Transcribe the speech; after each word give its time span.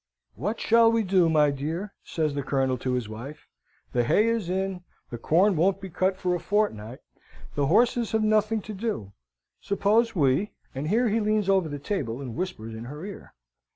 "What 0.33 0.59
shall 0.59 0.91
we 0.91 1.03
do, 1.03 1.29
my 1.29 1.51
dear?" 1.51 1.93
says 2.03 2.33
the 2.33 2.41
Colonel 2.41 2.75
to 2.75 2.93
his 2.93 3.07
wife. 3.07 3.45
"The 3.93 4.03
hay 4.03 4.29
is 4.29 4.49
in, 4.49 4.83
the 5.11 5.19
corn 5.19 5.55
won't 5.55 5.79
be 5.79 5.91
cut 5.91 6.17
for 6.17 6.33
a 6.33 6.39
fortnight, 6.39 7.01
the 7.53 7.67
horses 7.67 8.11
have 8.13 8.23
nothing 8.23 8.61
to 8.63 8.73
do. 8.73 9.11
Suppose 9.61 10.15
we..." 10.15 10.53
And 10.73 10.87
here 10.87 11.07
he 11.09 11.19
leans 11.19 11.49
over 11.49 11.69
the 11.69 11.77
table 11.77 12.19
and 12.19 12.35
whispers 12.35 12.73
in 12.73 12.85
her 12.85 13.05
ear. 13.05 13.35